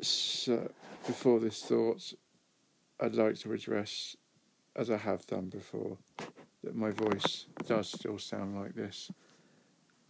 So, 0.00 0.70
before 1.06 1.40
this 1.40 1.62
thought, 1.62 2.12
I'd 3.00 3.14
like 3.14 3.36
to 3.40 3.52
address, 3.52 4.14
as 4.74 4.90
I 4.90 4.98
have 4.98 5.26
done 5.26 5.48
before, 5.48 5.96
that 6.62 6.74
my 6.74 6.90
voice 6.90 7.46
does 7.66 7.88
still 7.88 8.18
sound 8.18 8.60
like 8.60 8.74
this, 8.74 9.10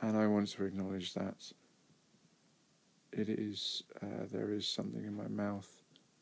and 0.00 0.18
I 0.18 0.26
want 0.26 0.48
to 0.48 0.64
acknowledge 0.64 1.14
that. 1.14 1.52
It 3.12 3.28
is, 3.28 3.82
uh, 4.02 4.26
there 4.30 4.52
is 4.52 4.68
something 4.68 5.04
in 5.04 5.16
my 5.16 5.28
mouth 5.28 5.68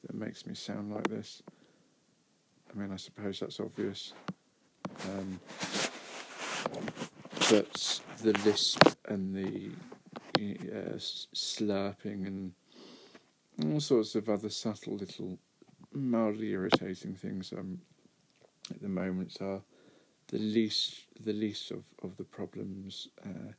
that 0.03 0.15
makes 0.15 0.47
me 0.47 0.55
sound 0.55 0.95
like 0.95 1.09
this. 1.09 1.43
I 2.73 2.79
mean, 2.79 2.93
I 2.93 2.97
suppose 2.97 3.41
that's 3.41 3.61
obvious. 3.61 4.13
Um, 5.05 5.41
but 7.51 8.01
the 8.23 8.33
lisp 8.45 8.83
and 9.07 9.35
the 9.35 9.71
uh, 10.39 10.97
slurping 10.97 12.27
and 12.27 12.53
all 13.65 13.81
sorts 13.81 14.15
of 14.15 14.29
other 14.29 14.51
subtle 14.51 14.97
little 14.97 15.39
mildly 15.93 16.51
irritating 16.51 17.15
things 17.15 17.53
um, 17.57 17.81
at 18.71 18.81
the 18.81 18.89
moment 18.89 19.37
are 19.41 19.63
the 20.29 20.39
least 20.39 21.05
the 21.21 21.33
least 21.33 21.71
of, 21.71 21.85
of 22.03 22.17
the 22.17 22.25
problems 22.25 23.09
uh, 23.25 23.53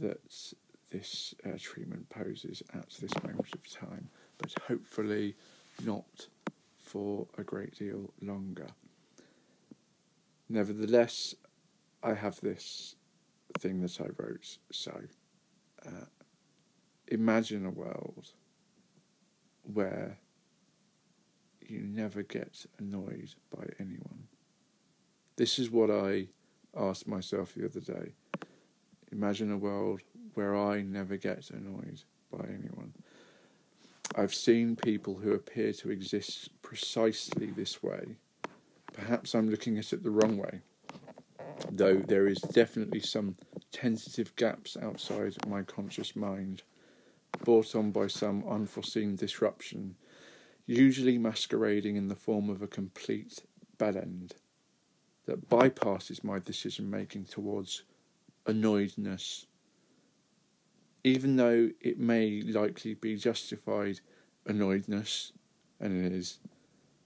that 0.00 0.54
this 0.90 1.34
uh, 1.44 1.50
treatment 1.58 2.08
poses 2.08 2.62
at 2.72 2.88
this 3.00 3.12
moment 3.22 3.48
of 3.52 3.68
time, 3.68 4.08
but 4.38 4.52
hopefully 4.68 5.34
not 5.84 6.28
for 6.78 7.26
a 7.36 7.42
great 7.42 7.76
deal 7.76 8.12
longer. 8.22 8.68
Nevertheless, 10.48 11.34
I 12.02 12.14
have 12.14 12.40
this 12.40 12.94
thing 13.58 13.80
that 13.80 14.00
I 14.00 14.06
wrote. 14.16 14.58
So, 14.70 14.92
uh, 15.84 16.06
imagine 17.08 17.66
a 17.66 17.70
world 17.70 18.32
where 19.72 20.18
you 21.60 21.80
never 21.80 22.22
get 22.22 22.66
annoyed 22.78 23.34
by 23.54 23.64
anyone. 23.80 24.28
This 25.36 25.58
is 25.58 25.70
what 25.70 25.90
I 25.90 26.28
asked 26.76 27.08
myself 27.08 27.54
the 27.54 27.64
other 27.64 27.80
day. 27.80 28.12
Imagine 29.10 29.52
a 29.52 29.56
world 29.56 30.00
where 30.34 30.56
I 30.56 30.82
never 30.82 31.16
get 31.16 31.50
annoyed 31.50 32.02
by 32.30 32.44
anyone. 32.44 32.92
I've 34.16 34.34
seen 34.34 34.76
people 34.76 35.16
who 35.16 35.32
appear 35.32 35.72
to 35.74 35.90
exist 35.90 36.50
precisely 36.62 37.46
this 37.46 37.82
way. 37.82 38.16
Perhaps 38.92 39.34
I'm 39.34 39.50
looking 39.50 39.78
at 39.78 39.92
it 39.92 40.04
the 40.04 40.10
wrong 40.10 40.36
way, 40.36 40.60
though 41.70 41.96
there 41.96 42.28
is 42.28 42.38
definitely 42.38 43.00
some 43.00 43.36
tentative 43.72 44.34
gaps 44.36 44.76
outside 44.80 45.34
my 45.48 45.62
conscious 45.62 46.14
mind, 46.14 46.62
brought 47.38 47.74
on 47.74 47.90
by 47.90 48.06
some 48.06 48.44
unforeseen 48.48 49.16
disruption, 49.16 49.96
usually 50.66 51.18
masquerading 51.18 51.96
in 51.96 52.08
the 52.08 52.14
form 52.14 52.50
of 52.50 52.62
a 52.62 52.66
complete 52.66 53.42
bad 53.78 53.96
end 53.96 54.34
that 55.26 55.48
bypasses 55.48 56.22
my 56.22 56.38
decision 56.38 56.90
making 56.90 57.24
towards 57.24 57.82
annoyedness 58.46 59.46
even 61.04 61.36
though 61.36 61.70
it 61.82 61.98
may 61.98 62.40
likely 62.40 62.94
be 62.94 63.14
justified 63.14 64.00
annoyedness, 64.48 65.32
and 65.78 66.04
it 66.06 66.12
is, 66.12 66.38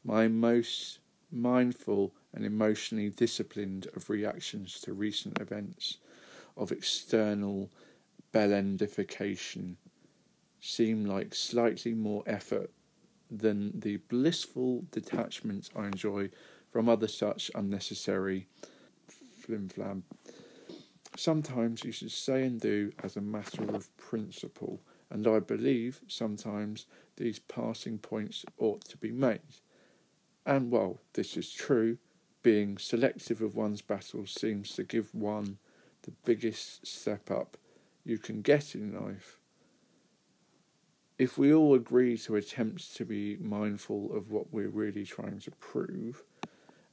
my 0.05 0.29
most 0.29 1.01
mindful 1.33 2.15
and 2.33 2.45
emotionally 2.45 3.11
disciplined 3.11 3.89
of 3.97 4.09
reactions 4.09 4.81
to 4.81 4.93
recent 4.93 5.41
events 5.41 5.99
of 6.57 6.71
external 6.71 7.69
bellendification 8.33 9.75
seem 10.61 11.05
like 11.05 11.35
slightly 11.35 11.95
more 11.95 12.23
effort 12.27 12.71
than 13.31 13.79
the 13.79 13.97
blissful 14.09 14.85
detachment 14.91 15.71
I 15.77 15.87
enjoy 15.87 16.31
from 16.71 16.89
other 16.89 17.09
such 17.09 17.51
unnecessary 17.55 18.47
flimflam 19.43 20.03
Sometimes 21.19 21.83
you 21.83 21.91
should 21.91 22.13
say 22.13 22.45
and 22.45 22.61
do 22.61 22.93
as 23.03 23.17
a 23.17 23.21
matter 23.21 23.65
of 23.75 23.95
principle, 23.97 24.81
and 25.11 25.27
I 25.27 25.41
believe 25.41 26.01
sometimes 26.07 26.87
these 27.17 27.41
passing 27.41 27.99
points 27.99 28.45
ought 28.57 28.85
to 28.85 28.97
be 28.97 29.11
made. 29.11 29.41
And 30.47 30.71
while 30.71 31.01
this 31.15 31.37
is 31.37 31.53
true, 31.53 31.99
being 32.45 32.79
selective 32.79 33.43
of 33.43 33.57
one's 33.57 33.83
battles 33.83 34.31
seems 34.31 34.77
to 34.77 34.85
give 34.85 35.13
one 35.13 35.59
the 36.03 36.13
biggest 36.25 36.87
step 36.87 37.33
up 37.33 37.57
you 38.05 38.19
can 38.19 38.41
get 38.41 38.77
in 38.77 38.95
life. 38.95 39.38
If 41.19 41.37
we 41.37 41.53
all 41.53 41.75
agree 41.75 42.17
to 42.19 42.37
attempt 42.37 42.95
to 42.97 43.05
be 43.05 43.37
mindful 43.41 44.17
of 44.17 44.31
what 44.31 44.53
we're 44.53 44.69
really 44.69 45.05
trying 45.05 45.41
to 45.41 45.51
prove 45.51 46.23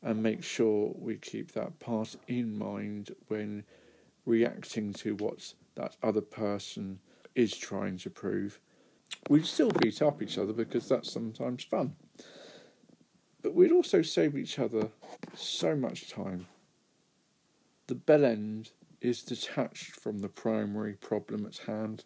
and 0.01 0.23
make 0.23 0.43
sure 0.43 0.95
we 0.97 1.17
keep 1.17 1.51
that 1.51 1.79
part 1.79 2.15
in 2.27 2.57
mind 2.57 3.13
when 3.27 3.63
reacting 4.25 4.93
to 4.93 5.15
what 5.15 5.53
that 5.75 5.95
other 6.01 6.21
person 6.21 6.99
is 7.35 7.55
trying 7.55 7.97
to 7.99 8.09
prove. 8.09 8.59
We'd 9.29 9.45
still 9.45 9.69
beat 9.69 10.01
up 10.01 10.23
each 10.23 10.39
other 10.39 10.53
because 10.53 10.89
that's 10.89 11.11
sometimes 11.11 11.63
fun. 11.63 11.95
But 13.43 13.53
we'd 13.53 13.71
also 13.71 14.01
save 14.01 14.35
each 14.35 14.57
other 14.57 14.89
so 15.35 15.75
much 15.75 16.09
time. 16.09 16.47
The 17.85 17.93
bell 17.93 18.25
end 18.25 18.71
is 19.01 19.21
detached 19.21 19.91
from 19.91 20.19
the 20.19 20.29
primary 20.29 20.93
problem 20.93 21.45
at 21.45 21.57
hand. 21.67 22.05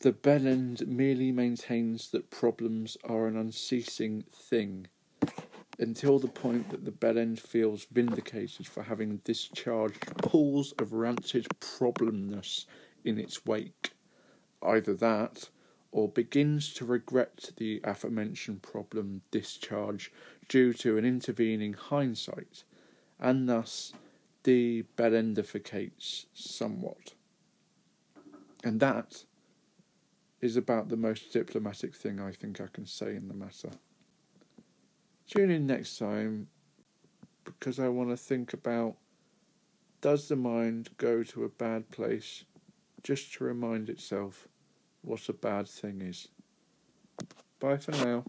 The 0.00 0.12
bell 0.12 0.46
end 0.46 0.86
merely 0.86 1.32
maintains 1.32 2.10
that 2.10 2.30
problems 2.30 2.96
are 3.02 3.26
an 3.26 3.36
unceasing 3.36 4.22
thing 4.32 4.86
until 5.76 6.20
the 6.20 6.28
point 6.28 6.70
that 6.70 6.84
the 6.84 6.92
bell 6.92 7.18
end 7.18 7.40
feels 7.40 7.84
vindicated 7.86 8.66
for 8.66 8.84
having 8.84 9.16
discharged 9.24 10.06
pools 10.18 10.70
of 10.78 10.92
rancid 10.92 11.48
problemness 11.58 12.66
in 13.04 13.18
its 13.18 13.44
wake. 13.44 13.90
Either 14.62 14.94
that, 14.94 15.50
or 15.90 16.08
begins 16.08 16.72
to 16.74 16.84
regret 16.84 17.50
the 17.56 17.80
aforementioned 17.82 18.62
problem 18.62 19.22
discharge 19.32 20.12
due 20.48 20.72
to 20.72 20.96
an 20.96 21.04
intervening 21.04 21.72
hindsight, 21.72 22.62
and 23.18 23.48
thus 23.48 23.92
de-bellendificates 24.44 26.26
somewhat. 26.34 27.14
And 28.62 28.78
that 28.80 29.24
is 30.40 30.56
about 30.56 30.88
the 30.88 30.96
most 30.96 31.32
diplomatic 31.32 31.94
thing 31.94 32.20
I 32.20 32.32
think 32.32 32.60
I 32.60 32.66
can 32.72 32.86
say 32.86 33.16
in 33.16 33.28
the 33.28 33.34
matter. 33.34 33.70
Tune 35.28 35.50
in 35.50 35.66
next 35.66 35.98
time 35.98 36.48
because 37.44 37.78
I 37.78 37.88
want 37.88 38.10
to 38.10 38.16
think 38.16 38.52
about 38.52 38.96
does 40.00 40.28
the 40.28 40.36
mind 40.36 40.90
go 40.96 41.22
to 41.24 41.44
a 41.44 41.48
bad 41.48 41.90
place 41.90 42.44
just 43.02 43.34
to 43.34 43.44
remind 43.44 43.88
itself 43.88 44.46
what 45.02 45.28
a 45.28 45.32
bad 45.32 45.68
thing 45.68 46.02
is? 46.02 46.28
Bye 47.58 47.78
for 47.78 47.92
now. 47.92 48.24